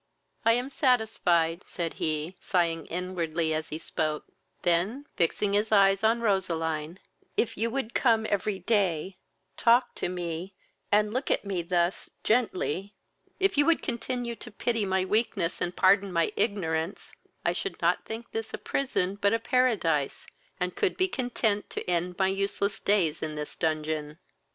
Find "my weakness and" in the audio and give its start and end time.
14.85-15.75